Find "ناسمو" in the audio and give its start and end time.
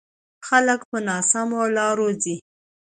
1.07-1.61